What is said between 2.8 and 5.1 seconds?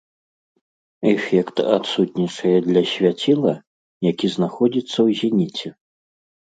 свяціла, які знаходзіцца